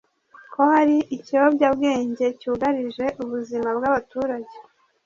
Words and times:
ko 0.53 0.61
hari 0.73 0.97
ikiyobyabwenge 1.15 2.25
cyugarije 2.39 3.05
ubuzima 3.23 3.69
bw’abaturage 3.77 4.55